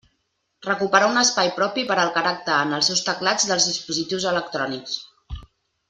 Recuperar 0.67 1.09
un 1.09 1.19
espai 1.23 1.51
propi 1.59 1.83
per 1.91 1.97
al 2.05 2.11
caràcter 2.17 2.55
en 2.69 2.73
els 2.79 2.91
teclats 3.11 3.47
dels 3.53 3.69
dispositius 3.73 4.27
electrònics. 4.35 4.99